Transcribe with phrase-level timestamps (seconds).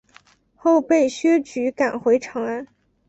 [0.55, 2.65] 后被薛举赶回长安。